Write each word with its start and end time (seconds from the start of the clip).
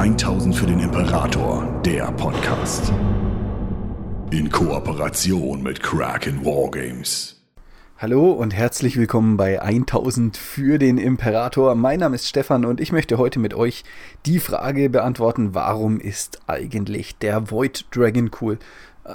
1000 0.00 0.56
für 0.56 0.64
den 0.64 0.80
Imperator, 0.80 1.78
der 1.84 2.10
Podcast. 2.12 2.90
In 4.30 4.48
Kooperation 4.50 5.62
mit 5.62 5.82
Kraken 5.82 6.42
Wargames. 6.42 7.42
Hallo 7.98 8.30
und 8.30 8.54
herzlich 8.54 8.96
willkommen 8.96 9.36
bei 9.36 9.60
1000 9.60 10.38
für 10.38 10.78
den 10.78 10.96
Imperator. 10.96 11.74
Mein 11.74 12.00
Name 12.00 12.14
ist 12.14 12.26
Stefan 12.26 12.64
und 12.64 12.80
ich 12.80 12.92
möchte 12.92 13.18
heute 13.18 13.38
mit 13.38 13.52
euch 13.52 13.84
die 14.24 14.38
Frage 14.38 14.88
beantworten, 14.88 15.50
warum 15.52 16.00
ist 16.00 16.40
eigentlich 16.46 17.18
der 17.18 17.50
Void 17.50 17.84
Dragon 17.94 18.30
cool? 18.40 18.58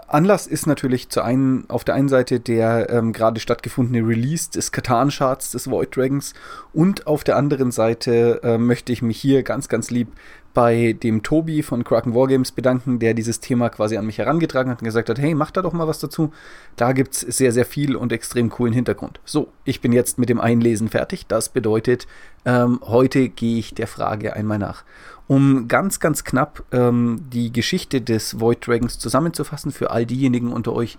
Anlass 0.08 0.46
ist 0.46 0.68
natürlich 0.68 1.10
zu 1.10 1.24
einen, 1.24 1.68
auf 1.68 1.84
der 1.84 1.96
einen 1.96 2.10
Seite 2.10 2.40
der 2.40 2.92
ähm, 2.92 3.12
gerade 3.12 3.40
stattgefundene 3.40 4.08
Release 4.08 4.52
des 4.52 4.72
Katan-Charts 4.72 5.50
des 5.50 5.70
Void 5.70 5.96
Dragons 5.96 6.34
und 6.74 7.08
auf 7.08 7.24
der 7.24 7.38
anderen 7.38 7.72
Seite 7.72 8.42
äh, 8.44 8.60
möchte 8.60 8.92
ich 8.94 9.02
mich 9.02 9.20
hier 9.20 9.42
ganz, 9.42 9.68
ganz 9.68 9.90
lieb 9.90 10.10
bei 10.56 10.94
dem 10.94 11.22
Tobi 11.22 11.64
von 11.64 11.84
Kraken 11.84 12.16
Wargames 12.16 12.54
bedanken, 12.54 12.98
der 12.98 13.14
dieses 13.14 13.42
Thema 13.42 13.70
quasi 13.70 13.98
an 13.98 14.06
mich 14.06 14.18
herangetragen 14.18 14.72
hat 14.72 14.80
und 14.80 14.86
gesagt 14.86 15.10
hat, 15.10 15.20
hey, 15.20 15.36
mach 15.36 15.52
da 15.52 15.62
doch 15.62 15.74
mal 15.74 15.88
was 15.88 16.00
dazu. 16.00 16.32
Da 16.78 16.94
gibt 16.94 17.14
es 17.14 17.20
sehr, 17.20 17.52
sehr 17.52 17.66
viel 17.66 17.96
und 17.96 18.14
extrem 18.14 18.50
coolen 18.50 18.74
Hintergrund. 18.74 19.20
So, 19.26 19.50
ich 19.66 19.82
bin 19.82 19.92
jetzt 19.92 20.18
mit 20.18 20.30
dem 20.30 20.40
Einlesen 20.40 20.88
fertig. 20.88 21.28
Das 21.28 21.50
bedeutet, 21.50 22.08
ähm, 22.46 22.80
heute 22.84 23.28
gehe 23.28 23.60
ich 23.60 23.74
der 23.74 23.88
Frage 23.88 24.34
einmal 24.34 24.58
nach. 24.58 24.86
Um 25.28 25.68
ganz, 25.68 26.00
ganz 26.00 26.24
knapp 26.24 26.64
ähm, 26.72 27.26
die 27.34 27.52
Geschichte 27.52 28.00
des 28.00 28.40
Void 28.40 28.66
Dragons 28.66 28.98
zusammenzufassen 28.98 29.74
für 29.74 29.92
all 29.92 30.06
diejenigen 30.06 30.54
unter 30.54 30.72
euch, 30.72 30.98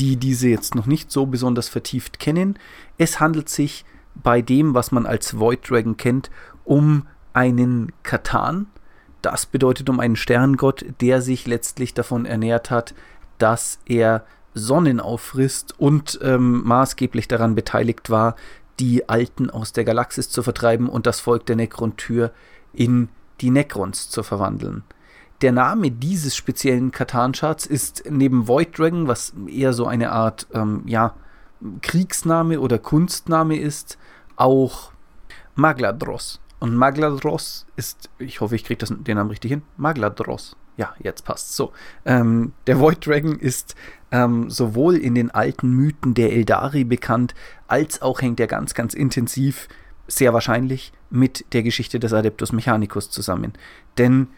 die 0.00 0.16
diese 0.16 0.48
jetzt 0.48 0.74
noch 0.74 0.86
nicht 0.86 1.12
so 1.12 1.26
besonders 1.26 1.68
vertieft 1.68 2.18
kennen. 2.18 2.58
Es 2.98 3.20
handelt 3.20 3.48
sich 3.50 3.84
bei 4.16 4.42
dem, 4.42 4.74
was 4.74 4.90
man 4.90 5.06
als 5.06 5.38
Void 5.38 5.70
Dragon 5.70 5.96
kennt, 5.96 6.28
um 6.64 7.06
einen 7.32 7.92
Katan, 8.02 8.66
das 9.22 9.46
bedeutet 9.46 9.88
um 9.88 10.00
einen 10.00 10.16
Sterngott, 10.16 10.84
der 11.00 11.22
sich 11.22 11.46
letztlich 11.46 11.94
davon 11.94 12.26
ernährt 12.26 12.70
hat, 12.70 12.94
dass 13.38 13.78
er 13.86 14.24
Sonnen 14.54 15.00
auffrisst 15.00 15.78
und 15.78 16.18
ähm, 16.22 16.62
maßgeblich 16.64 17.28
daran 17.28 17.54
beteiligt 17.54 18.08
war, 18.08 18.36
die 18.80 19.08
Alten 19.08 19.50
aus 19.50 19.72
der 19.72 19.84
Galaxis 19.84 20.30
zu 20.30 20.42
vertreiben 20.42 20.88
und 20.88 21.06
das 21.06 21.20
Volk 21.20 21.46
der 21.46 21.56
Necron-Tür 21.56 22.32
in 22.72 23.08
die 23.40 23.50
Necrons 23.50 24.08
zu 24.08 24.22
verwandeln. 24.22 24.84
Der 25.42 25.52
Name 25.52 25.90
dieses 25.90 26.34
speziellen 26.34 26.92
Katan-Charts 26.92 27.66
ist 27.66 28.04
neben 28.08 28.48
Void 28.48 28.78
Dragon, 28.78 29.06
was 29.06 29.34
eher 29.46 29.74
so 29.74 29.86
eine 29.86 30.12
Art 30.12 30.46
ähm, 30.54 30.82
ja, 30.86 31.14
Kriegsname 31.82 32.60
oder 32.60 32.78
Kunstname 32.78 33.58
ist, 33.58 33.98
auch 34.36 34.92
Magladros. 35.54 36.40
Und 36.58 36.74
Magladros 36.74 37.66
ist, 37.76 38.08
ich 38.18 38.40
hoffe, 38.40 38.56
ich 38.56 38.64
kriege 38.64 38.84
den 38.86 39.16
Namen 39.16 39.30
richtig 39.30 39.50
hin, 39.50 39.62
Magladros. 39.76 40.56
Ja, 40.76 40.94
jetzt 40.98 41.24
passt 41.24 41.54
so. 41.54 41.72
Ähm, 42.04 42.52
der 42.66 42.78
Void 42.78 43.06
Dragon 43.06 43.38
ist 43.38 43.74
ähm, 44.10 44.50
sowohl 44.50 44.96
in 44.96 45.14
den 45.14 45.30
alten 45.30 45.70
Mythen 45.70 46.14
der 46.14 46.32
Eldari 46.32 46.84
bekannt, 46.84 47.34
als 47.66 48.02
auch 48.02 48.20
hängt 48.20 48.40
er 48.40 48.46
ganz, 48.46 48.74
ganz 48.74 48.94
intensiv, 48.94 49.68
sehr 50.06 50.34
wahrscheinlich, 50.34 50.92
mit 51.10 51.52
der 51.52 51.62
Geschichte 51.62 51.98
des 51.98 52.12
Adeptus 52.12 52.52
Mechanicus 52.52 53.10
zusammen. 53.10 53.54
Denn 53.96 54.28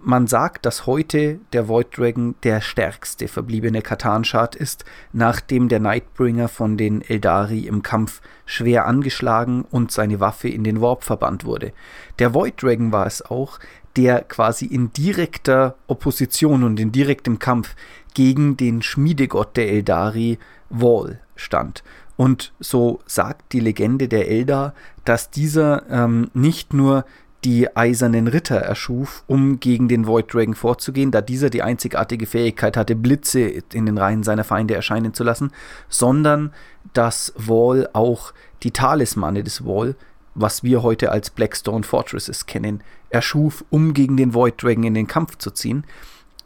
man 0.00 0.26
sagt, 0.26 0.64
dass 0.64 0.86
heute 0.86 1.40
der 1.52 1.68
Void 1.68 1.96
Dragon 1.96 2.34
der 2.42 2.60
stärkste 2.60 3.28
verbliebene 3.28 3.82
Katan-Schad 3.82 4.54
ist, 4.54 4.84
nachdem 5.12 5.68
der 5.68 5.80
Nightbringer 5.80 6.48
von 6.48 6.76
den 6.76 7.02
Eldari 7.02 7.60
im 7.60 7.82
Kampf 7.82 8.20
schwer 8.46 8.86
angeschlagen 8.86 9.64
und 9.70 9.90
seine 9.90 10.20
Waffe 10.20 10.48
in 10.48 10.64
den 10.64 10.80
Warp 10.80 11.04
verbannt 11.04 11.44
wurde. 11.44 11.72
Der 12.18 12.32
Void 12.32 12.62
Dragon 12.62 12.92
war 12.92 13.06
es 13.06 13.22
auch, 13.22 13.58
der 13.96 14.22
quasi 14.22 14.66
in 14.66 14.92
direkter 14.92 15.74
Opposition 15.88 16.62
und 16.62 16.78
in 16.78 16.92
direktem 16.92 17.38
Kampf 17.38 17.74
gegen 18.14 18.56
den 18.56 18.82
Schmiedegott 18.82 19.56
der 19.56 19.68
Eldari, 19.68 20.38
Wall, 20.70 21.20
stand. 21.34 21.82
Und 22.16 22.52
so 22.58 23.00
sagt 23.06 23.52
die 23.52 23.60
Legende 23.60 24.08
der 24.08 24.28
Eldar, 24.28 24.74
dass 25.04 25.30
dieser 25.30 25.88
ähm, 25.90 26.30
nicht 26.34 26.74
nur 26.74 27.04
die 27.44 27.76
eisernen 27.76 28.26
Ritter 28.26 28.56
erschuf, 28.56 29.22
um 29.26 29.60
gegen 29.60 29.88
den 29.88 30.06
Void 30.06 30.32
Dragon 30.34 30.54
vorzugehen, 30.54 31.10
da 31.10 31.20
dieser 31.20 31.50
die 31.50 31.62
einzigartige 31.62 32.26
Fähigkeit 32.26 32.76
hatte, 32.76 32.96
Blitze 32.96 33.40
in 33.40 33.86
den 33.86 33.98
Reihen 33.98 34.24
seiner 34.24 34.44
Feinde 34.44 34.74
erscheinen 34.74 35.14
zu 35.14 35.22
lassen, 35.22 35.52
sondern 35.88 36.52
dass 36.94 37.32
Wall 37.36 37.88
auch 37.92 38.32
die 38.62 38.72
Talismane 38.72 39.44
des 39.44 39.64
Wall, 39.64 39.94
was 40.34 40.64
wir 40.64 40.82
heute 40.82 41.12
als 41.12 41.30
Blackstone 41.30 41.84
Fortresses 41.84 42.46
kennen, 42.46 42.82
erschuf, 43.10 43.64
um 43.70 43.94
gegen 43.94 44.16
den 44.16 44.34
Void 44.34 44.60
Dragon 44.62 44.84
in 44.84 44.94
den 44.94 45.06
Kampf 45.06 45.38
zu 45.38 45.50
ziehen. 45.50 45.84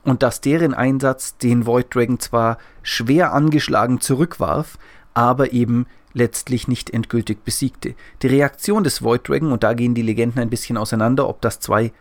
Und 0.04 0.22
dass 0.22 0.40
deren 0.40 0.74
Einsatz 0.74 1.36
den 1.38 1.64
Void 1.64 1.94
Dragon 1.94 2.18
zwar 2.18 2.58
schwer 2.82 3.32
angeschlagen 3.32 4.00
zurückwarf, 4.00 4.76
aber 5.14 5.52
eben 5.52 5.86
letztlich 6.14 6.68
nicht 6.68 6.90
endgültig 6.90 7.44
besiegte. 7.44 7.94
Die 8.22 8.26
Reaktion 8.26 8.84
des 8.84 9.02
Void 9.02 9.28
Dragon, 9.28 9.52
und 9.52 9.62
da 9.62 9.74
gehen 9.74 9.94
die 9.94 10.02
Legenden 10.02 10.40
ein 10.40 10.50
bisschen 10.50 10.76
auseinander, 10.76 11.28
ob 11.28 11.40
das 11.40 11.60
zwei 11.60 11.92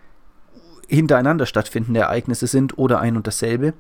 hintereinander 0.88 1.46
stattfindende 1.46 2.02
Ereignisse 2.02 2.48
sind 2.48 2.78
oder 2.78 3.00
ein 3.00 3.16
und 3.16 3.26
dasselbe, 3.26 3.74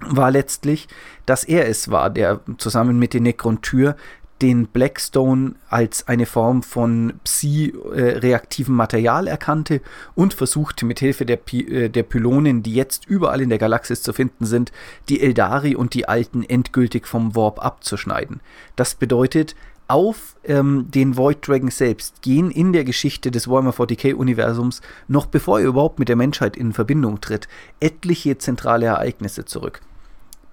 war 0.00 0.32
letztlich, 0.32 0.88
dass 1.26 1.44
er 1.44 1.68
es 1.68 1.90
war, 1.90 2.10
der 2.10 2.40
zusammen 2.58 2.98
mit 2.98 3.14
den 3.14 3.22
Necron-Tür 3.22 3.96
den 4.42 4.66
Blackstone 4.66 5.54
als 5.70 6.08
eine 6.08 6.26
Form 6.26 6.64
von 6.64 7.14
psi-reaktivem 7.22 8.74
Material 8.74 9.28
erkannte 9.28 9.80
und 10.16 10.34
versuchte 10.34 10.84
mit 10.84 10.98
Hilfe 10.98 11.24
der, 11.24 11.38
äh, 11.52 11.88
der 11.88 12.02
Pylonen, 12.02 12.64
die 12.64 12.74
jetzt 12.74 13.06
überall 13.06 13.40
in 13.40 13.50
der 13.50 13.58
Galaxis 13.58 14.02
zu 14.02 14.12
finden 14.12 14.44
sind, 14.44 14.72
die 15.08 15.20
Eldari 15.20 15.76
und 15.76 15.94
die 15.94 16.08
Alten 16.08 16.42
endgültig 16.42 17.06
vom 17.06 17.36
Warp 17.36 17.64
abzuschneiden. 17.64 18.40
Das 18.74 18.96
bedeutet, 18.96 19.54
auf 19.86 20.36
ähm, 20.44 20.86
den 20.90 21.16
Void 21.16 21.46
Dragon 21.46 21.70
selbst 21.70 22.22
gehen 22.22 22.50
in 22.50 22.72
der 22.72 22.84
Geschichte 22.84 23.30
des 23.30 23.46
Warhammer 23.46 23.72
40k-Universums, 23.72 24.80
noch 25.06 25.26
bevor 25.26 25.60
er 25.60 25.66
überhaupt 25.66 26.00
mit 26.00 26.08
der 26.08 26.16
Menschheit 26.16 26.56
in 26.56 26.72
Verbindung 26.72 27.20
tritt, 27.20 27.46
etliche 27.78 28.38
zentrale 28.38 28.86
Ereignisse 28.86 29.44
zurück. 29.44 29.82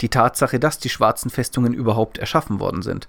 Die 0.01 0.09
Tatsache, 0.09 0.59
dass 0.59 0.77
die 0.77 0.89
schwarzen 0.89 1.29
Festungen 1.31 1.73
überhaupt 1.73 2.19
erschaffen 2.19 2.59
worden 2.59 2.83
sind 2.83 3.07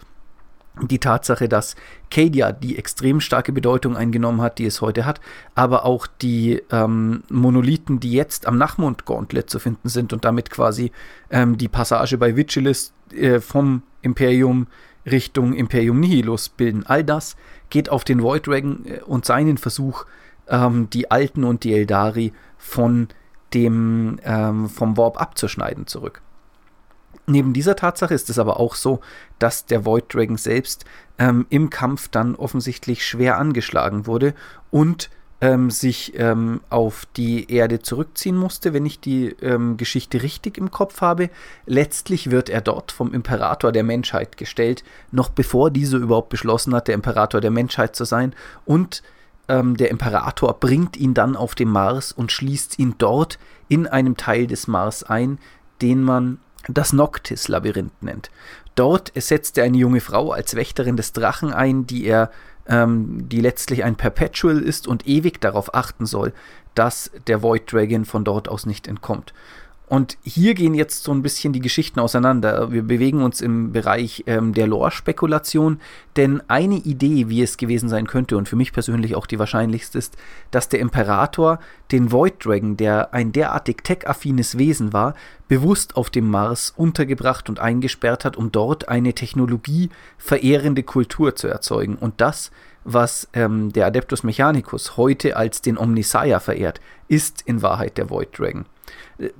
die 0.80 0.98
Tatsache, 0.98 1.48
dass 1.48 1.76
Cadia 2.10 2.52
die 2.52 2.78
extrem 2.78 3.20
starke 3.20 3.52
Bedeutung 3.52 3.96
eingenommen 3.96 4.40
hat, 4.40 4.58
die 4.58 4.66
es 4.66 4.80
heute 4.80 5.04
hat, 5.04 5.20
aber 5.54 5.84
auch 5.84 6.06
die 6.06 6.62
ähm, 6.70 7.22
Monolithen, 7.28 8.00
die 8.00 8.12
jetzt 8.12 8.46
am 8.46 8.56
Nachmond-Gauntlet 8.56 9.50
zu 9.50 9.58
finden 9.58 9.88
sind 9.88 10.12
und 10.12 10.24
damit 10.24 10.50
quasi 10.50 10.92
ähm, 11.30 11.58
die 11.58 11.68
Passage 11.68 12.18
bei 12.18 12.36
Vigilis 12.36 12.92
äh, 13.12 13.40
vom 13.40 13.82
Imperium 14.02 14.66
Richtung 15.06 15.54
Imperium 15.54 16.00
Nihilus 16.00 16.48
bilden. 16.50 16.84
All 16.86 17.04
das 17.04 17.36
geht 17.70 17.88
auf 17.88 18.04
den 18.04 18.22
Void 18.22 18.46
Dragon 18.46 18.84
äh, 18.86 19.00
und 19.00 19.24
seinen 19.24 19.58
Versuch, 19.58 20.06
ähm, 20.48 20.88
die 20.90 21.10
Alten 21.10 21.44
und 21.44 21.64
die 21.64 21.74
Eldari 21.74 22.32
von 22.58 23.08
dem, 23.54 24.18
ähm, 24.24 24.68
vom 24.68 24.96
Warp 24.96 25.20
abzuschneiden 25.20 25.86
zurück. 25.86 26.22
Neben 27.30 27.52
dieser 27.52 27.76
Tatsache 27.76 28.12
ist 28.12 28.28
es 28.28 28.38
aber 28.38 28.58
auch 28.58 28.74
so, 28.74 29.00
dass 29.38 29.64
der 29.64 29.84
Void 29.84 30.12
Dragon 30.12 30.36
selbst 30.36 30.84
ähm, 31.18 31.46
im 31.48 31.70
Kampf 31.70 32.08
dann 32.08 32.34
offensichtlich 32.34 33.06
schwer 33.06 33.38
angeschlagen 33.38 34.06
wurde 34.06 34.34
und 34.70 35.10
ähm, 35.40 35.70
sich 35.70 36.18
ähm, 36.18 36.60
auf 36.68 37.06
die 37.16 37.50
Erde 37.50 37.80
zurückziehen 37.80 38.36
musste, 38.36 38.74
wenn 38.74 38.84
ich 38.84 39.00
die 39.00 39.28
ähm, 39.40 39.76
Geschichte 39.76 40.22
richtig 40.22 40.58
im 40.58 40.70
Kopf 40.70 41.00
habe. 41.00 41.30
Letztlich 41.66 42.30
wird 42.30 42.50
er 42.50 42.60
dort 42.60 42.92
vom 42.92 43.14
Imperator 43.14 43.72
der 43.72 43.84
Menschheit 43.84 44.36
gestellt, 44.36 44.82
noch 45.12 45.30
bevor 45.30 45.70
dieser 45.70 45.98
überhaupt 45.98 46.28
beschlossen 46.30 46.74
hat, 46.74 46.88
der 46.88 46.94
Imperator 46.94 47.40
der 47.40 47.52
Menschheit 47.52 47.94
zu 47.96 48.04
sein. 48.04 48.34
Und 48.66 49.02
ähm, 49.48 49.76
der 49.76 49.90
Imperator 49.90 50.58
bringt 50.58 50.96
ihn 50.96 51.14
dann 51.14 51.36
auf 51.36 51.54
den 51.54 51.68
Mars 51.68 52.12
und 52.12 52.32
schließt 52.32 52.78
ihn 52.78 52.96
dort 52.98 53.38
in 53.68 53.86
einem 53.86 54.16
Teil 54.16 54.46
des 54.46 54.66
Mars 54.66 55.04
ein, 55.04 55.38
den 55.80 56.02
man 56.02 56.38
das 56.68 56.92
Noctis-Labyrinth 56.92 58.02
nennt. 58.02 58.30
Dort 58.74 59.12
setzt 59.14 59.58
er 59.58 59.64
eine 59.64 59.76
junge 59.76 60.00
Frau 60.00 60.32
als 60.32 60.54
Wächterin 60.54 60.96
des 60.96 61.12
Drachen 61.12 61.52
ein, 61.52 61.86
die 61.86 62.04
er, 62.04 62.30
ähm, 62.66 63.28
die 63.28 63.40
letztlich 63.40 63.84
ein 63.84 63.96
Perpetual 63.96 64.60
ist 64.60 64.86
und 64.86 65.06
ewig 65.06 65.40
darauf 65.40 65.74
achten 65.74 66.06
soll, 66.06 66.32
dass 66.74 67.10
der 67.26 67.42
Void 67.42 67.72
Dragon 67.72 68.04
von 68.04 68.24
dort 68.24 68.48
aus 68.48 68.66
nicht 68.66 68.86
entkommt. 68.86 69.34
Und 69.90 70.18
hier 70.22 70.54
gehen 70.54 70.74
jetzt 70.74 71.02
so 71.02 71.10
ein 71.10 71.20
bisschen 71.20 71.52
die 71.52 71.58
Geschichten 71.58 71.98
auseinander. 71.98 72.70
Wir 72.70 72.84
bewegen 72.84 73.24
uns 73.24 73.40
im 73.40 73.72
Bereich 73.72 74.22
ähm, 74.28 74.54
der 74.54 74.68
Lore-Spekulation, 74.68 75.80
denn 76.14 76.40
eine 76.46 76.76
Idee, 76.76 77.28
wie 77.28 77.42
es 77.42 77.56
gewesen 77.56 77.88
sein 77.88 78.06
könnte 78.06 78.36
und 78.36 78.48
für 78.48 78.54
mich 78.54 78.72
persönlich 78.72 79.16
auch 79.16 79.26
die 79.26 79.40
wahrscheinlichste 79.40 79.98
ist, 79.98 80.16
dass 80.52 80.68
der 80.68 80.78
Imperator 80.78 81.58
den 81.90 82.12
Void 82.12 82.34
Dragon, 82.44 82.76
der 82.76 83.12
ein 83.12 83.32
derartig 83.32 83.82
tech-affines 83.82 84.56
Wesen 84.58 84.92
war, 84.92 85.14
bewusst 85.48 85.96
auf 85.96 86.08
dem 86.08 86.30
Mars 86.30 86.72
untergebracht 86.76 87.48
und 87.48 87.58
eingesperrt 87.58 88.24
hat, 88.24 88.36
um 88.36 88.52
dort 88.52 88.88
eine 88.88 89.12
technologieverehrende 89.12 90.84
Kultur 90.84 91.34
zu 91.34 91.48
erzeugen. 91.48 91.96
Und 91.96 92.20
das 92.20 92.52
was 92.84 93.28
ähm, 93.34 93.72
der 93.72 93.86
Adeptus 93.86 94.22
Mechanicus 94.22 94.96
heute 94.96 95.36
als 95.36 95.60
den 95.60 95.76
Omnissiah 95.76 96.40
verehrt, 96.40 96.80
ist 97.08 97.42
in 97.42 97.60
Wahrheit 97.60 97.98
der 97.98 98.08
Void 98.08 98.38
Dragon. 98.38 98.64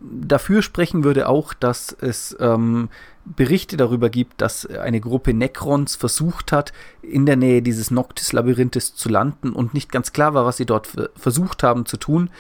Dafür 0.01 0.63
sprechen 0.63 1.05
würde 1.05 1.29
auch, 1.29 1.55
dass 1.55 1.97
es 2.01 2.37
ähm, 2.41 2.89
Berichte 3.25 3.77
darüber 3.77 4.11
gibt, 4.11 4.41
dass 4.41 4.67
eine 4.67 5.01
Gruppe 5.01 5.35
Necrons 5.35 5.97
versucht 5.97 6.53
hat, 6.53 6.73
in 7.03 7.27
der 7.27 7.37
Nähe 7.37 7.63
dieses 7.63 7.91
Noctis-Labyrinthes 7.91 8.95
zu 8.95 9.09
landen 9.09 9.53
und 9.53 9.75
nicht 9.75 9.93
ganz 9.93 10.13
klar 10.13 10.35
war, 10.35 10.45
was 10.45 10.57
sie 10.57 10.67
dort 10.67 10.89
versucht 11.17 11.63
haben 11.63 11.87
zu 11.87 11.97
tun. 11.97 12.31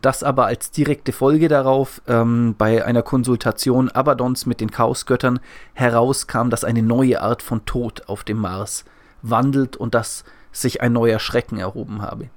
Das 0.00 0.24
aber 0.24 0.46
als 0.46 0.72
direkte 0.72 1.12
Folge 1.12 1.48
darauf 1.48 2.02
ähm, 2.08 2.56
bei 2.58 2.84
einer 2.84 3.02
Konsultation 3.02 3.90
Abadons 3.90 4.44
mit 4.44 4.60
den 4.60 4.70
Chaosgöttern 4.70 5.38
herauskam, 5.72 6.50
dass 6.50 6.64
eine 6.64 6.82
neue 6.82 7.22
Art 7.22 7.42
von 7.42 7.64
Tod 7.64 8.08
auf 8.08 8.24
dem 8.24 8.38
Mars 8.38 8.84
wandelt 9.22 9.76
und 9.76 9.94
dass 9.94 10.24
sich 10.50 10.80
ein 10.80 10.92
neuer 10.92 11.20
Schrecken 11.20 11.58
erhoben 11.58 12.02
habe. 12.02 12.28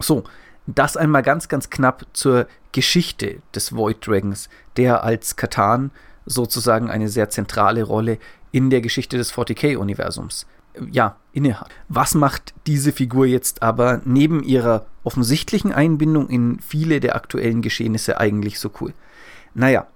So, 0.00 0.24
das 0.66 0.96
einmal 0.96 1.22
ganz, 1.22 1.48
ganz 1.48 1.70
knapp 1.70 2.06
zur 2.12 2.46
Geschichte 2.72 3.36
des 3.54 3.74
Void 3.74 4.06
Dragons, 4.06 4.48
der 4.76 5.04
als 5.04 5.36
Katan 5.36 5.90
sozusagen 6.24 6.90
eine 6.90 7.08
sehr 7.08 7.30
zentrale 7.30 7.84
Rolle 7.84 8.18
in 8.52 8.70
der 8.70 8.80
Geschichte 8.80 9.16
des 9.16 9.32
40k-Universums 9.32 10.46
ja, 10.90 11.16
innehat. 11.32 11.70
Was 11.88 12.14
macht 12.14 12.54
diese 12.66 12.92
Figur 12.92 13.26
jetzt 13.26 13.62
aber 13.62 14.00
neben 14.04 14.42
ihrer 14.42 14.86
offensichtlichen 15.04 15.72
Einbindung 15.72 16.28
in 16.28 16.58
viele 16.60 17.00
der 17.00 17.16
aktuellen 17.16 17.62
Geschehnisse 17.62 18.18
eigentlich 18.20 18.58
so 18.58 18.70
cool? 18.80 18.92
Naja, 19.54 19.86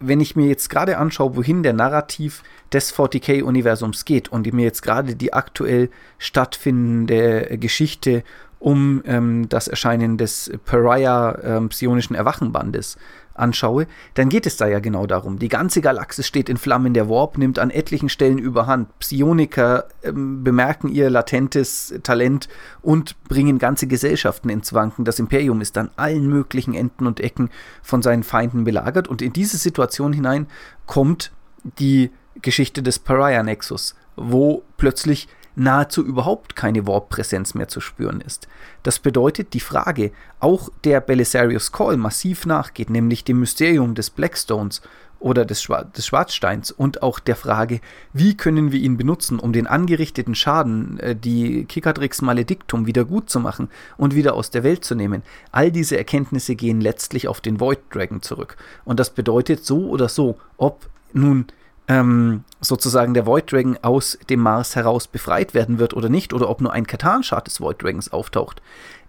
wenn 0.00 0.20
ich 0.20 0.36
mir 0.36 0.46
jetzt 0.46 0.70
gerade 0.70 0.98
anschaue, 0.98 1.36
wohin 1.36 1.62
der 1.62 1.72
Narrativ 1.72 2.42
des 2.72 2.94
40k-Universums 2.94 4.04
geht 4.04 4.30
und 4.30 4.50
mir 4.52 4.64
jetzt 4.64 4.82
gerade 4.82 5.14
die 5.14 5.32
aktuell 5.32 5.90
stattfindende 6.18 7.58
Geschichte 7.58 8.24
um 8.64 9.02
ähm, 9.04 9.46
das 9.50 9.68
Erscheinen 9.68 10.16
des 10.16 10.50
Pariah 10.64 11.38
ähm, 11.44 11.68
Erwachenbandes 12.14 12.96
anschaue, 13.34 13.86
dann 14.14 14.30
geht 14.30 14.46
es 14.46 14.56
da 14.56 14.66
ja 14.66 14.78
genau 14.78 15.06
darum. 15.06 15.38
Die 15.38 15.50
ganze 15.50 15.82
Galaxis 15.82 16.26
steht 16.26 16.48
in 16.48 16.56
Flammen, 16.56 16.94
der 16.94 17.10
Warp 17.10 17.36
nimmt 17.36 17.58
an 17.58 17.68
etlichen 17.68 18.08
Stellen 18.08 18.38
überhand. 18.38 18.98
Psioniker 19.00 19.84
ähm, 20.02 20.42
bemerken 20.42 20.88
ihr 20.88 21.10
latentes 21.10 21.92
Talent 22.04 22.48
und 22.80 23.22
bringen 23.24 23.58
ganze 23.58 23.86
Gesellschaften 23.86 24.48
ins 24.48 24.72
Wanken. 24.72 25.04
Das 25.04 25.18
Imperium 25.18 25.60
ist 25.60 25.76
an 25.76 25.90
allen 25.96 26.26
möglichen 26.26 26.72
Enden 26.72 27.06
und 27.06 27.20
Ecken 27.20 27.50
von 27.82 28.00
seinen 28.00 28.22
Feinden 28.22 28.64
belagert 28.64 29.08
und 29.08 29.20
in 29.20 29.34
diese 29.34 29.58
Situation 29.58 30.14
hinein 30.14 30.46
kommt 30.86 31.32
die 31.78 32.10
Geschichte 32.40 32.82
des 32.82 32.98
Pariah-Nexus, 32.98 33.94
wo 34.16 34.62
plötzlich 34.78 35.28
nahezu 35.56 36.04
überhaupt 36.04 36.56
keine 36.56 36.86
Warp-Präsenz 36.86 37.54
mehr 37.54 37.68
zu 37.68 37.80
spüren 37.80 38.20
ist. 38.20 38.48
Das 38.82 38.98
bedeutet, 38.98 39.54
die 39.54 39.60
Frage 39.60 40.12
auch 40.40 40.68
der 40.84 41.00
Belisarius 41.00 41.72
Call 41.72 41.96
massiv 41.96 42.46
nachgeht, 42.46 42.90
nämlich 42.90 43.24
dem 43.24 43.40
Mysterium 43.40 43.94
des 43.94 44.10
Blackstones 44.10 44.82
oder 45.24 45.46
des, 45.46 45.62
Schwar 45.62 45.86
des 45.86 46.06
Schwarzsteins 46.06 46.70
und 46.70 47.02
auch 47.02 47.18
der 47.18 47.34
Frage, 47.34 47.80
wie 48.12 48.36
können 48.36 48.72
wir 48.72 48.80
ihn 48.80 48.98
benutzen, 48.98 49.38
um 49.38 49.54
den 49.54 49.66
angerichteten 49.66 50.34
Schaden, 50.34 50.98
äh, 50.98 51.16
die 51.16 51.64
Kikadrix 51.64 52.20
Malediktum 52.20 52.84
wieder 52.86 53.06
gut 53.06 53.30
zu 53.30 53.40
machen 53.40 53.70
und 53.96 54.14
wieder 54.14 54.34
aus 54.34 54.50
der 54.50 54.64
Welt 54.64 54.84
zu 54.84 54.94
nehmen. 54.94 55.22
All 55.50 55.72
diese 55.72 55.96
Erkenntnisse 55.96 56.56
gehen 56.56 56.82
letztlich 56.82 57.26
auf 57.26 57.40
den 57.40 57.58
Void 57.58 57.80
Dragon 57.90 58.20
zurück. 58.20 58.58
Und 58.84 59.00
das 59.00 59.10
bedeutet 59.10 59.64
so 59.64 59.88
oder 59.88 60.10
so, 60.10 60.36
ob 60.58 60.90
nun 61.14 61.46
ähm, 61.88 62.44
sozusagen 62.60 63.14
der 63.14 63.26
Void 63.26 63.52
Dragon 63.52 63.78
aus 63.82 64.18
dem 64.30 64.40
Mars 64.40 64.76
heraus 64.76 65.06
befreit 65.06 65.54
werden 65.54 65.78
wird 65.78 65.94
oder 65.94 66.08
nicht, 66.08 66.32
oder 66.32 66.48
ob 66.48 66.60
nur 66.60 66.72
ein 66.72 66.86
Katan-Chart 66.86 67.46
des 67.46 67.60
Void 67.60 67.82
Dragons 67.82 68.12
auftaucht. 68.12 68.62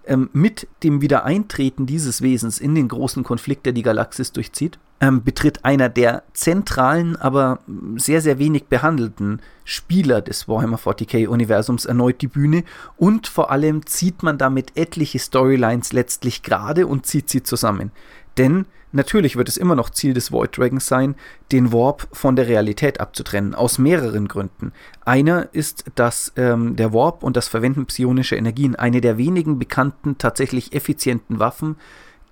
Ähm, 0.08 0.30
mit 0.34 0.68
dem 0.84 1.02
Wiedereintreten 1.02 1.86
dieses 1.86 2.22
Wesens 2.22 2.60
in 2.60 2.76
den 2.76 2.88
großen 2.88 3.24
Konflikt, 3.24 3.66
der 3.66 3.74
die 3.74 3.82
Galaxis 3.82 4.32
durchzieht, 4.32 4.78
ähm, 5.02 5.24
betritt 5.24 5.66
einer 5.66 5.90
der 5.90 6.24
zentralen, 6.34 7.16
aber 7.16 7.60
sehr, 7.96 8.22
sehr 8.22 8.40
wenig 8.40 8.66
behandelten 8.66 9.42
Spieler 9.64 10.22
des 10.22 10.48
Warhammer 10.48 10.78
40k-Universums 10.78 11.86
erneut 11.86 12.22
die 12.22 12.28
Bühne 12.28 12.64
und 12.98 13.28
vor 13.28 13.52
allem 13.52 13.86
zieht 13.86 14.24
man 14.24 14.38
damit 14.38 14.78
etliche 14.78 15.20
Storylines 15.20 15.92
letztlich 15.92 16.44
gerade 16.44 16.88
und 16.88 17.06
zieht 17.06 17.30
sie 17.30 17.44
zusammen. 17.44 17.92
Denn 18.38 18.66
natürlich 18.92 19.36
wird 19.36 19.50
es 19.50 19.58
immer 19.58 19.76
noch 19.76 19.90
Ziel 19.90 20.14
des 20.14 20.32
Void 20.32 20.58
Dragons 20.58 20.88
sein, 20.88 21.16
den 21.52 21.72
Warp 21.72 22.08
von 22.12 22.36
der 22.36 22.48
Realität 22.48 23.00
abzutrennen, 23.00 23.56
aus 23.56 23.78
mehreren 23.78 24.28
Gründen. 24.28 24.72
Einer 25.04 25.50
ist, 25.54 25.86
dass 25.96 26.34
ähm, 26.36 26.76
der 26.76 26.94
Warp 26.94 27.24
und 27.24 27.38
das 27.38 27.48
Verwenden 27.48 27.86
psionischer 27.86 28.38
Energien 28.38 28.76
eine 28.76 29.02
der 29.02 29.18
wenigen 29.18 29.60
bekannten, 29.60 30.18
tatsächlich 30.18 30.74
effizienten 30.74 31.40
Waffen 31.40 31.78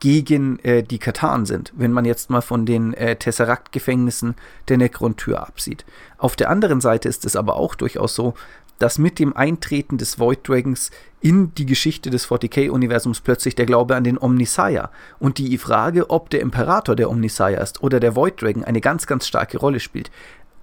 gegen 0.03 0.59
äh, 0.59 0.83
die 0.83 0.99
Katan 0.99 1.45
sind, 1.45 1.71
wenn 1.77 1.93
man 1.93 2.03
jetzt 2.03 2.29
mal 2.29 2.41
von 2.41 2.65
den 2.65 2.93
äh, 2.93 3.15
Tesseract-Gefängnissen 3.15 4.35
der 4.67 4.77
Necron-Tür 4.77 5.47
absieht. 5.47 5.85
Auf 6.17 6.35
der 6.35 6.49
anderen 6.49 6.81
Seite 6.81 7.07
ist 7.07 7.23
es 7.23 7.37
aber 7.37 7.55
auch 7.55 7.73
durchaus 7.73 8.13
so, 8.13 8.33
dass 8.79 8.97
mit 8.97 9.19
dem 9.19 9.35
Eintreten 9.35 9.97
des 9.97 10.19
Void 10.19 10.47
Dragons 10.47 10.91
in 11.21 11.53
die 11.55 11.65
Geschichte 11.65 12.09
des 12.09 12.27
40k-Universums 12.27 13.21
plötzlich 13.21 13.55
der 13.55 13.65
Glaube 13.65 13.95
an 13.95 14.03
den 14.03 14.17
Omnissiah 14.17 14.91
und 15.19 15.37
die 15.37 15.57
Frage, 15.57 16.09
ob 16.09 16.29
der 16.29 16.41
Imperator 16.41 16.95
der 16.95 17.09
Omnissiah 17.09 17.61
ist 17.61 17.81
oder 17.81 17.99
der 17.99 18.15
Void 18.15 18.41
Dragon, 18.41 18.63
eine 18.63 18.81
ganz, 18.81 19.07
ganz 19.07 19.25
starke 19.27 19.57
Rolle 19.57 19.79
spielt. 19.79 20.11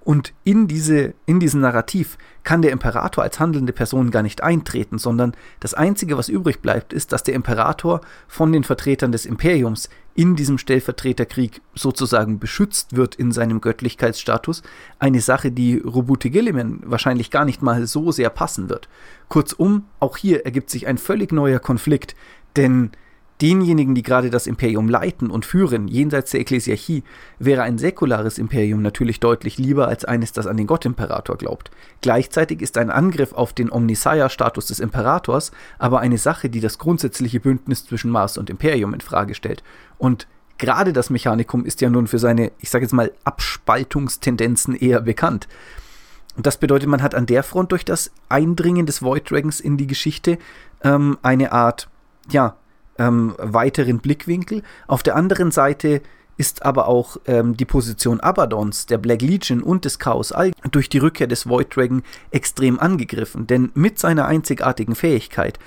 Und 0.03 0.33
in, 0.43 0.67
diese, 0.67 1.13
in 1.27 1.39
diesem 1.39 1.61
Narrativ 1.61 2.17
kann 2.43 2.63
der 2.63 2.71
Imperator 2.71 3.23
als 3.23 3.39
handelnde 3.39 3.71
Person 3.71 4.09
gar 4.09 4.23
nicht 4.23 4.41
eintreten, 4.41 4.97
sondern 4.97 5.33
das 5.59 5.75
Einzige, 5.75 6.17
was 6.17 6.27
übrig 6.27 6.61
bleibt, 6.61 6.91
ist, 6.91 7.11
dass 7.11 7.23
der 7.23 7.35
Imperator 7.35 8.01
von 8.27 8.51
den 8.51 8.63
Vertretern 8.63 9.11
des 9.11 9.27
Imperiums 9.27 9.89
in 10.15 10.35
diesem 10.35 10.57
Stellvertreterkrieg 10.57 11.61
sozusagen 11.75 12.39
beschützt 12.39 12.95
wird 12.95 13.15
in 13.15 13.31
seinem 13.31 13.61
Göttlichkeitsstatus. 13.61 14.63
Eine 14.97 15.21
Sache, 15.21 15.51
die 15.51 15.77
Robute 15.77 16.31
Gilliman 16.31 16.81
wahrscheinlich 16.83 17.29
gar 17.29 17.45
nicht 17.45 17.61
mal 17.61 17.85
so 17.85 18.11
sehr 18.11 18.31
passen 18.31 18.69
wird. 18.69 18.89
Kurzum, 19.29 19.85
auch 19.99 20.17
hier 20.17 20.45
ergibt 20.45 20.71
sich 20.71 20.87
ein 20.87 20.97
völlig 20.97 21.31
neuer 21.31 21.59
Konflikt, 21.59 22.15
denn 22.55 22.91
denjenigen, 23.41 23.95
die 23.95 24.03
gerade 24.03 24.29
das 24.29 24.47
Imperium 24.47 24.87
leiten 24.89 25.31
und 25.31 25.45
führen, 25.45 25.87
jenseits 25.87 26.31
der 26.31 26.41
Ekklesiarchie, 26.41 27.03
wäre 27.39 27.63
ein 27.63 27.77
säkulares 27.77 28.37
Imperium 28.37 28.81
natürlich 28.81 29.19
deutlich 29.19 29.57
lieber 29.57 29.87
als 29.87 30.05
eines, 30.05 30.31
das 30.31 30.47
an 30.47 30.57
den 30.57 30.67
Gottimperator 30.67 31.37
glaubt. 31.37 31.71
Gleichzeitig 32.01 32.61
ist 32.61 32.77
ein 32.77 32.89
Angriff 32.89 33.33
auf 33.33 33.53
den 33.53 33.71
Omnissiah-Status 33.71 34.67
des 34.67 34.79
Imperators 34.79 35.51
aber 35.79 35.99
eine 35.99 36.17
Sache, 36.17 36.49
die 36.49 36.59
das 36.59 36.77
grundsätzliche 36.77 37.39
Bündnis 37.39 37.85
zwischen 37.85 38.11
Mars 38.11 38.37
und 38.37 38.49
Imperium 38.49 38.93
in 38.93 39.01
Frage 39.01 39.35
stellt. 39.35 39.63
Und 39.97 40.27
gerade 40.57 40.93
das 40.93 41.09
Mechanikum 41.09 41.65
ist 41.65 41.81
ja 41.81 41.89
nun 41.89 42.07
für 42.07 42.19
seine, 42.19 42.51
ich 42.59 42.69
sage 42.69 42.85
jetzt 42.85 42.93
mal, 42.93 43.11
Abspaltungstendenzen 43.23 44.75
eher 44.75 45.01
bekannt. 45.01 45.47
Und 46.35 46.45
das 46.45 46.57
bedeutet, 46.57 46.87
man 46.87 47.01
hat 47.01 47.15
an 47.15 47.25
der 47.25 47.43
Front 47.43 47.71
durch 47.71 47.83
das 47.83 48.11
Eindringen 48.29 48.85
des 48.85 49.01
Void 49.01 49.29
Dragons 49.29 49.59
in 49.59 49.77
die 49.77 49.87
Geschichte 49.87 50.37
ähm, 50.83 51.17
eine 51.21 51.51
Art, 51.51 51.89
ja, 52.29 52.55
ähm, 52.97 53.35
weiteren 53.37 53.99
Blickwinkel. 53.99 54.63
Auf 54.87 55.03
der 55.03 55.15
anderen 55.15 55.51
Seite 55.51 56.01
ist 56.37 56.65
aber 56.65 56.87
auch 56.87 57.17
ähm, 57.27 57.55
die 57.55 57.65
Position 57.65 58.19
Abadons, 58.19 58.85
der 58.87 58.97
Black 58.97 59.21
Legion 59.21 59.61
und 59.61 59.85
des 59.85 59.99
Chaos 59.99 60.31
All 60.31 60.51
durch 60.71 60.89
die 60.89 60.97
Rückkehr 60.97 61.27
des 61.27 61.47
Void 61.47 61.75
Dragon 61.75 62.03
extrem 62.31 62.79
angegriffen. 62.79 63.47
Denn 63.47 63.71
mit 63.75 63.99
seiner 63.99 64.25
einzigartigen 64.25 64.95
Fähigkeit 64.95 65.59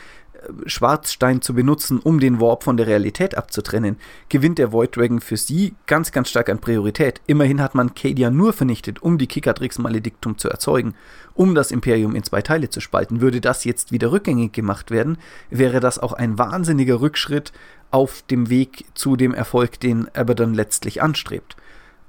Schwarzstein 0.67 1.43
zu 1.43 1.55
benutzen, 1.55 1.99
um 1.99 2.21
den 2.21 2.41
Warp 2.41 2.65
von 2.65 2.77
der 2.77 2.87
Realität 2.87 3.37
abzutrennen, 3.37 3.97
gewinnt 4.29 4.59
der 4.59 4.73
Void 4.73 4.97
Dragon 4.97 5.21
für 5.21 5.37
sie 5.37 5.75
ganz, 5.87 6.13
ganz 6.13 6.31
stark 6.31 6.49
an 6.49 6.61
Priorität. 6.61 7.21
Immerhin 7.27 7.61
hat 7.61 7.75
man 7.75 7.95
Cadia 7.95 8.31
nur 8.31 8.53
vernichtet, 8.53 9.03
um 9.03 9.19
die 9.19 9.27
Kikadrix 9.27 9.79
Malediktum 9.79 10.39
zu 10.39 10.49
erzeugen, 10.49 10.95
um 11.35 11.55
das 11.55 11.71
Imperium 11.71 12.15
in 12.15 12.23
zwei 12.23 12.43
Teile 12.43 12.71
zu 12.71 12.81
spalten. 12.81 13.21
Würde 13.21 13.41
das 13.41 13.65
jetzt 13.65 13.93
wieder 13.93 14.13
rückgängig 14.13 14.53
gemacht 14.53 14.91
werden, 14.91 15.19
wäre 15.51 15.81
das 15.81 15.99
auch 15.99 16.13
ein 16.13 16.39
wahnsinniger 16.39 17.01
Rückschritt 17.01 17.53
auf 17.91 18.23
dem 18.23 18.51
Weg 18.51 18.85
zu 18.95 19.17
dem 19.17 19.35
Erfolg, 19.35 19.79
den 19.81 20.09
Abaddon 20.15 20.55
letztlich 20.55 21.03
anstrebt. 21.03 21.57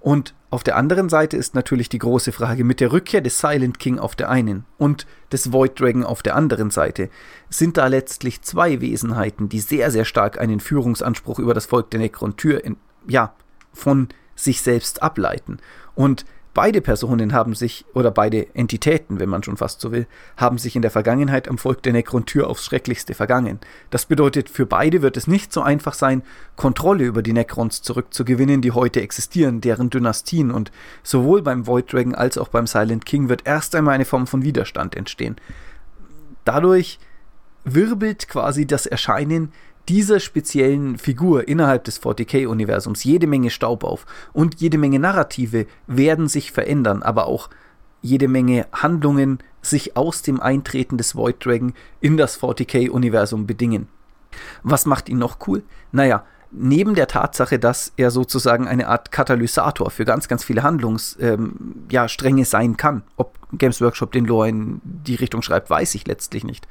Und 0.05 0.35
auf 0.51 0.63
der 0.63 0.75
anderen 0.75 1.09
Seite 1.09 1.35
ist 1.35 1.55
natürlich 1.55 1.89
die 1.89 1.97
große 1.97 2.31
Frage 2.31 2.63
mit 2.63 2.79
der 2.79 2.91
Rückkehr 2.91 3.21
des 3.21 3.39
Silent 3.39 3.79
King 3.79 3.97
auf 3.97 4.15
der 4.15 4.29
einen 4.29 4.63
und 4.77 5.07
des 5.31 5.51
Void 5.51 5.79
Dragon 5.79 6.03
auf 6.03 6.21
der 6.21 6.35
anderen 6.35 6.69
Seite. 6.69 7.09
Sind 7.49 7.75
da 7.77 7.87
letztlich 7.87 8.43
zwei 8.43 8.81
Wesenheiten, 8.81 9.49
die 9.49 9.59
sehr, 9.59 9.89
sehr 9.89 10.05
stark 10.05 10.39
einen 10.39 10.59
Führungsanspruch 10.59 11.39
über 11.39 11.55
das 11.55 11.65
Volk 11.65 11.89
der 11.89 12.01
Necron 12.01 12.37
Tür 12.37 12.61
ja, 13.07 13.33
von 13.73 14.09
sich 14.35 14.61
selbst 14.61 15.01
ableiten. 15.01 15.57
Und 15.95 16.23
Beide 16.55 16.79
Personen 16.79 17.33
haben 17.33 17.53
sich, 17.53 17.83
oder 17.93 18.11
beide 18.11 18.47
Entitäten, 18.55 19.19
wenn 19.19 19.27
man 19.27 19.43
schon 19.43 19.57
fast 19.57 19.81
so 19.81 19.91
will, 19.91 20.07
haben 20.37 20.57
sich 20.57 20.77
in 20.77 20.81
der 20.81 20.89
Vergangenheit 20.89 21.49
am 21.49 21.57
Volk 21.57 21.83
der 21.83 21.91
Necron-Tür 21.91 22.49
aufs 22.49 22.63
Schrecklichste 22.63 23.13
vergangen. 23.13 23.59
Das 23.89 24.05
bedeutet, 24.05 24.49
für 24.49 24.65
beide 24.65 25.01
wird 25.01 25.17
es 25.17 25.27
nicht 25.27 25.51
so 25.51 25.61
einfach 25.61 25.93
sein, 25.93 26.23
Kontrolle 26.55 27.03
über 27.03 27.21
die 27.21 27.33
Necrons 27.33 27.81
zurückzugewinnen, 27.81 28.61
die 28.61 28.71
heute 28.71 29.01
existieren, 29.01 29.59
deren 29.59 29.89
Dynastien 29.89 30.49
und 30.49 30.71
sowohl 31.03 31.41
beim 31.41 31.67
Void 31.67 31.91
Dragon 31.91 32.15
als 32.15 32.37
auch 32.37 32.47
beim 32.47 32.67
Silent 32.67 33.05
King 33.05 33.27
wird 33.27 33.45
erst 33.45 33.75
einmal 33.75 33.95
eine 33.95 34.05
Form 34.05 34.25
von 34.25 34.43
Widerstand 34.43 34.95
entstehen. 34.95 35.35
Dadurch 36.45 36.99
wirbelt 37.65 38.29
quasi 38.29 38.65
das 38.65 38.85
Erscheinen 38.85 39.51
dieser 39.89 40.19
speziellen 40.19 40.97
Figur 40.97 41.47
innerhalb 41.47 41.83
des 41.83 42.01
40k-Universums 42.01 43.03
jede 43.03 43.27
Menge 43.27 43.49
Staub 43.49 43.83
auf 43.83 44.05
und 44.33 44.59
jede 44.59 44.77
Menge 44.77 44.99
Narrative 44.99 45.67
werden 45.87 46.27
sich 46.27 46.51
verändern, 46.51 47.03
aber 47.03 47.27
auch 47.27 47.49
jede 48.01 48.27
Menge 48.27 48.67
Handlungen 48.71 49.39
sich 49.61 49.97
aus 49.97 50.21
dem 50.21 50.39
Eintreten 50.39 50.97
des 50.97 51.15
Void 51.15 51.43
Dragon 51.43 51.73
in 52.01 52.17
das 52.17 52.39
40k-Universum 52.39 53.47
bedingen. 53.47 53.87
Was 54.63 54.85
macht 54.85 55.09
ihn 55.09 55.17
noch 55.17 55.37
cool? 55.47 55.63
Naja, 55.91 56.25
neben 56.57 56.95
der 56.95 57.07
Tatsache, 57.07 57.59
dass 57.59 57.93
er 57.97 58.11
sozusagen 58.11 58.67
eine 58.67 58.87
Art 58.87 59.11
Katalysator 59.11 59.91
für 59.91 60.05
ganz, 60.05 60.27
ganz 60.27 60.43
viele 60.43 60.63
Handlungsstränge 60.63 61.33
ähm, 61.33 61.85
ja, 61.89 62.07
sein 62.45 62.77
kann. 62.77 63.03
Ob 63.17 63.37
Games 63.57 63.81
Workshop 63.81 64.11
den 64.11 64.25
Lore 64.25 64.49
in 64.49 64.81
die 64.83 65.15
Richtung 65.15 65.41
schreibt, 65.41 65.69
weiß 65.69 65.95
ich 65.95 66.07
letztlich 66.07 66.43
nicht. 66.43 66.67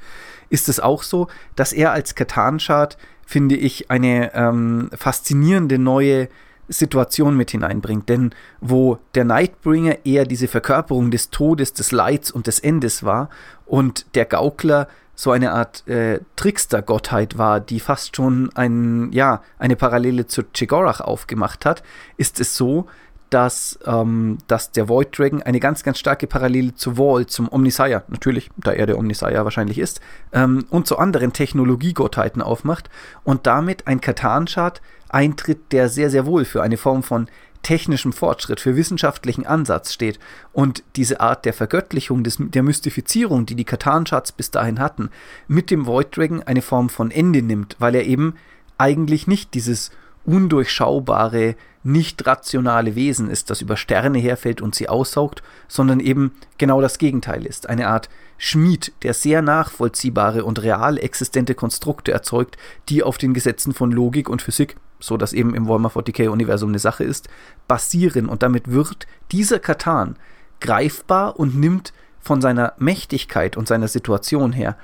Ist 0.49 0.69
es 0.69 0.79
auch 0.79 1.03
so, 1.03 1.27
dass 1.55 1.73
er 1.73 1.91
als 1.91 2.15
Katan-Chart, 2.15 2.97
finde 3.25 3.55
ich, 3.55 3.89
eine 3.91 4.33
ähm, 4.33 4.89
faszinierende 4.95 5.79
neue 5.79 6.29
Situation 6.67 7.35
mit 7.35 7.51
hineinbringt. 7.51 8.09
Denn 8.09 8.33
wo 8.61 8.99
der 9.13 9.25
Nightbringer 9.25 10.05
eher 10.05 10.25
diese 10.25 10.47
Verkörperung 10.47 11.11
des 11.11 11.29
Todes, 11.29 11.73
des 11.73 11.91
Leids 11.91 12.31
und 12.31 12.47
des 12.47 12.59
Endes 12.59 13.03
war 13.03 13.29
und 13.65 14.05
der 14.15 14.25
Gaukler 14.25 14.87
so 15.15 15.31
eine 15.31 15.53
Art 15.53 15.87
äh, 15.87 16.19
Trickster-Gottheit 16.35 17.37
war, 17.37 17.61
die 17.61 17.79
fast 17.79 18.15
schon 18.15 18.49
ein, 18.53 19.11
ja, 19.13 19.41
eine 19.57 19.77
Parallele 19.77 20.27
zu 20.27 20.43
Chigorach 20.43 20.99
aufgemacht 20.99 21.65
hat, 21.65 21.83
ist 22.17 22.39
es 22.41 22.57
so, 22.57 22.87
dass, 23.29 23.79
ähm, 23.85 24.37
dass 24.47 24.71
der 24.71 24.87
Void 24.87 25.17
Dragon 25.17 25.41
eine 25.41 25.59
ganz, 25.59 25.83
ganz 25.83 25.99
starke 25.99 26.27
Parallele 26.27 26.75
zu 26.75 26.97
Wall, 26.97 27.25
zum 27.25 27.51
Omnisire, 27.51 28.03
natürlich, 28.07 28.49
da 28.57 28.71
er 28.71 28.85
der 28.85 28.97
Omnisire 28.97 29.43
wahrscheinlich 29.43 29.79
ist, 29.79 30.01
ähm, 30.31 30.65
und 30.69 30.87
zu 30.87 30.97
anderen 30.97 31.33
Technologiegottheiten 31.33 32.41
aufmacht 32.41 32.89
und 33.23 33.47
damit 33.47 33.87
ein 33.87 34.01
Katan-Chart 34.01 34.81
eintritt, 35.09 35.71
der 35.71 35.89
sehr, 35.89 36.09
sehr 36.09 36.25
wohl 36.25 36.45
für 36.45 36.61
eine 36.61 36.77
Form 36.77 37.03
von 37.03 37.27
technischem 37.65 38.13
Fortschritt, 38.13 38.59
für 38.59 38.75
wissenschaftlichen 38.75 39.47
Ansatz 39.47 39.91
steht. 39.91 40.19
Und 40.53 40.83
diese 40.95 41.19
Art 41.19 41.45
der 41.45 41.53
Vergöttlichung, 41.53 42.23
des, 42.23 42.37
der 42.39 42.61
Mystifizierung, 42.61 43.47
die 43.47 43.55
die 43.55 43.65
Katan-Charts 43.65 44.33
bis 44.33 44.51
dahin 44.51 44.79
hatten, 44.79 45.09
mit 45.47 45.71
dem 45.71 45.87
Void 45.87 46.15
Dragon 46.15 46.43
eine 46.43 46.61
Form 46.61 46.89
von 46.89 47.09
Ende 47.09 47.41
nimmt, 47.41 47.75
weil 47.79 47.95
er 47.95 48.05
eben 48.05 48.35
eigentlich 48.77 49.25
nicht 49.25 49.55
dieses 49.55 49.89
undurchschaubare, 50.25 51.55
nicht 51.83 52.25
rationale 52.25 52.95
Wesen 52.95 53.29
ist, 53.29 53.49
das 53.49 53.61
über 53.61 53.77
Sterne 53.77 54.17
herfällt 54.17 54.61
und 54.61 54.73
sie 54.73 54.89
aussaugt, 54.89 55.43
sondern 55.67 55.99
eben 55.99 56.31
genau 56.57 56.81
das 56.81 56.97
Gegenteil 56.97 57.45
ist. 57.45 57.69
Eine 57.69 57.87
Art 57.87 58.09
Schmied, 58.37 58.91
der 59.03 59.13
sehr 59.13 59.41
nachvollziehbare 59.41 60.43
und 60.43 60.61
real 60.61 60.97
existente 60.97 61.53
Konstrukte 61.53 62.11
erzeugt, 62.11 62.57
die 62.89 63.03
auf 63.03 63.17
den 63.17 63.33
Gesetzen 63.33 63.73
von 63.73 63.91
Logik 63.91 64.29
und 64.29 64.41
Physik 64.41 64.77
so 64.99 65.17
dass 65.17 65.33
eben 65.33 65.55
im 65.55 65.67
Warhammer 65.67 65.89
40k-Universum 65.89 66.69
eine 66.69 66.79
Sache 66.79 67.03
ist, 67.03 67.29
basieren. 67.67 68.27
Und 68.27 68.43
damit 68.43 68.71
wird 68.71 69.07
dieser 69.31 69.59
Katan 69.59 70.15
greifbar 70.61 71.39
und 71.39 71.55
nimmt 71.55 71.93
von 72.19 72.41
seiner 72.41 72.73
Mächtigkeit 72.77 73.55
und 73.57 73.67
seiner 73.67 73.87
Situation 73.87 74.51
her 74.51 74.75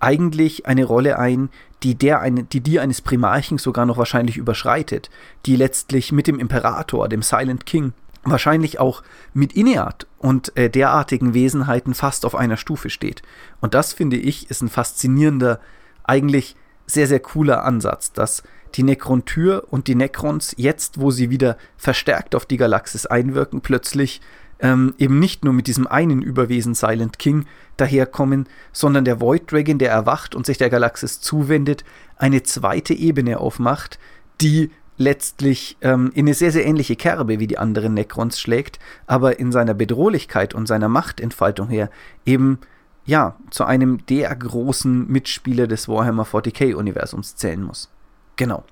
eigentlich 0.00 0.66
eine 0.66 0.84
Rolle 0.84 1.18
ein, 1.18 1.50
die, 1.82 1.94
der 1.94 2.20
eine, 2.20 2.44
die 2.44 2.60
die 2.60 2.80
eines 2.80 3.00
Primarchen 3.00 3.58
sogar 3.58 3.86
noch 3.86 3.98
wahrscheinlich 3.98 4.36
überschreitet, 4.36 5.10
die 5.46 5.56
letztlich 5.56 6.12
mit 6.12 6.26
dem 6.26 6.38
Imperator, 6.38 7.08
dem 7.08 7.22
Silent 7.22 7.66
King, 7.66 7.92
wahrscheinlich 8.24 8.80
auch 8.80 9.02
mit 9.34 9.52
Ineat 9.54 10.06
und 10.18 10.56
äh, 10.56 10.68
derartigen 10.68 11.34
Wesenheiten 11.34 11.94
fast 11.94 12.24
auf 12.24 12.34
einer 12.34 12.56
Stufe 12.56 12.90
steht. 12.90 13.22
Und 13.60 13.74
das 13.74 13.92
finde 13.92 14.16
ich 14.16 14.50
ist 14.50 14.62
ein 14.62 14.68
faszinierender, 14.68 15.60
eigentlich 16.04 16.56
sehr, 16.86 17.06
sehr 17.06 17.20
cooler 17.20 17.64
Ansatz, 17.64 18.12
dass 18.12 18.42
die 18.74 18.82
Necron-Tür 18.82 19.66
und 19.70 19.86
die 19.86 19.94
Necrons 19.94 20.54
jetzt, 20.56 21.00
wo 21.00 21.10
sie 21.10 21.30
wieder 21.30 21.56
verstärkt 21.76 22.34
auf 22.34 22.46
die 22.46 22.56
Galaxis 22.56 23.06
einwirken, 23.06 23.60
plötzlich 23.60 24.20
ähm, 24.60 24.94
eben 24.98 25.18
nicht 25.18 25.44
nur 25.44 25.52
mit 25.52 25.66
diesem 25.66 25.86
einen 25.86 26.22
Überwesen 26.22 26.74
Silent 26.74 27.18
King 27.18 27.44
daherkommen, 27.76 28.48
sondern 28.72 29.04
der 29.04 29.20
Void 29.20 29.50
Dragon, 29.50 29.78
der 29.78 29.90
erwacht 29.90 30.34
und 30.34 30.46
sich 30.46 30.58
der 30.58 30.70
Galaxis 30.70 31.20
zuwendet, 31.20 31.84
eine 32.16 32.42
zweite 32.42 32.94
Ebene 32.94 33.38
aufmacht, 33.38 33.98
die 34.40 34.70
letztlich 34.98 35.76
ähm, 35.82 36.10
in 36.14 36.26
eine 36.26 36.34
sehr, 36.34 36.52
sehr 36.52 36.66
ähnliche 36.66 36.96
Kerbe 36.96 37.38
wie 37.38 37.46
die 37.46 37.58
anderen 37.58 37.94
Necrons 37.94 38.40
schlägt, 38.40 38.78
aber 39.06 39.38
in 39.38 39.52
seiner 39.52 39.74
Bedrohlichkeit 39.74 40.54
und 40.54 40.66
seiner 40.66 40.88
Machtentfaltung 40.88 41.68
her 41.68 41.90
eben 42.24 42.58
ja 43.04 43.36
zu 43.50 43.64
einem 43.64 44.04
der 44.06 44.34
großen 44.34 45.06
Mitspieler 45.06 45.66
des 45.66 45.88
Warhammer 45.88 46.24
40k-Universums 46.24 47.36
zählen 47.36 47.62
muss. 47.62 47.90
Genau. 48.36 48.64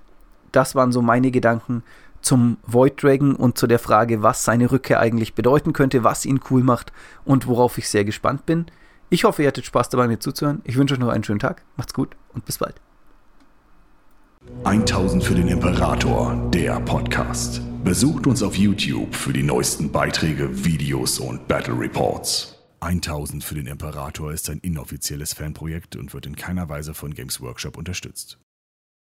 Das 0.53 0.75
waren 0.75 0.93
so 0.93 1.03
meine 1.03 1.31
Gedanken 1.31 1.83
zum 2.25 2.59
Void 2.67 3.03
Dragon 3.03 3.35
und 3.35 3.59
zu 3.59 3.67
der 3.67 3.79
Frage, 3.79 4.23
was 4.23 4.45
seine 4.45 4.71
Rückkehr 4.71 5.01
eigentlich 5.01 5.35
bedeuten 5.35 5.73
könnte, 5.73 6.05
was 6.05 6.27
ihn 6.27 6.41
cool 6.51 6.63
macht 6.63 6.93
und 7.25 7.47
worauf 7.47 7.79
ich 7.79 7.89
sehr 7.89 8.05
gespannt 8.05 8.47
bin. 8.47 8.67
Ich 9.11 9.25
hoffe, 9.25 9.43
ihr 9.43 9.49
hattet 9.49 9.67
Spaß 9.67 9.91
dabei, 9.91 10.09
mir 10.09 10.19
zuzuhören. 10.19 10.63
Ich 10.65 10.77
wünsche 10.77 10.95
euch 10.95 11.01
noch 11.01 11.09
einen 11.09 11.25
schönen 11.25 11.39
Tag. 11.39 11.63
Macht's 11.77 11.95
gut 11.95 12.17
und 12.33 12.45
bis 12.45 12.59
bald. 12.59 12.81
1000 14.65 15.23
für 15.23 15.35
den 15.35 15.49
Imperator, 15.49 16.51
der 16.53 16.81
Podcast. 16.81 17.63
Besucht 17.83 18.27
uns 18.27 18.43
auf 18.43 18.57
YouTube 18.57 19.15
für 19.15 19.33
die 19.33 19.43
neuesten 19.43 19.91
Beiträge, 19.91 20.65
Videos 20.65 21.19
und 21.19 21.47
Battle 21.49 21.79
Reports. 21.79 22.55
1000 22.81 23.43
für 23.43 23.55
den 23.55 23.67
Imperator 23.67 24.33
ist 24.33 24.51
ein 24.51 24.59
inoffizielles 24.59 25.33
Fanprojekt 25.33 25.97
und 25.97 26.13
wird 26.13 26.27
in 26.27 26.37
keiner 26.37 26.69
Weise 26.69 26.93
von 26.93 27.15
Games 27.15 27.41
Workshop 27.41 27.79
unterstützt. 27.79 28.39